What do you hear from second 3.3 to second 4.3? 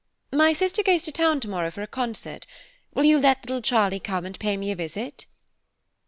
little Charlie come